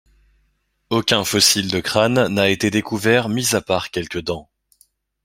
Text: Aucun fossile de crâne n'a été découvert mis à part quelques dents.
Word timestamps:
Aucun 0.89 1.23
fossile 1.23 1.69
de 1.69 1.79
crâne 1.79 2.25
n'a 2.29 2.49
été 2.49 2.71
découvert 2.71 3.29
mis 3.29 3.53
à 3.53 3.61
part 3.61 3.91
quelques 3.91 4.23
dents. 4.23 4.49